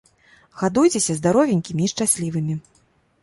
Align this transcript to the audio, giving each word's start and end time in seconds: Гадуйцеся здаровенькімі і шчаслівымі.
Гадуйцеся 0.61 1.15
здаровенькімі 1.19 1.81
і 1.87 1.89
шчаслівымі. 1.93 2.57